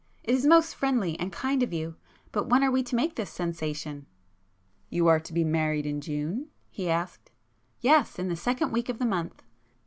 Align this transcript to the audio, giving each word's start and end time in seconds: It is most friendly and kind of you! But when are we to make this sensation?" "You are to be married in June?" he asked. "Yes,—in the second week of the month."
It 0.23 0.33
is 0.33 0.47
most 0.47 0.73
friendly 0.73 1.15
and 1.19 1.31
kind 1.31 1.61
of 1.61 1.71
you! 1.71 1.95
But 2.31 2.49
when 2.49 2.63
are 2.63 2.71
we 2.71 2.81
to 2.81 2.95
make 2.95 3.13
this 3.13 3.29
sensation?" 3.29 4.07
"You 4.89 5.05
are 5.05 5.19
to 5.19 5.31
be 5.31 5.43
married 5.43 5.85
in 5.85 6.01
June?" 6.01 6.47
he 6.71 6.89
asked. 6.89 7.29
"Yes,—in 7.81 8.27
the 8.27 8.35
second 8.35 8.71
week 8.71 8.89
of 8.89 8.97
the 8.97 9.05
month." 9.05 9.43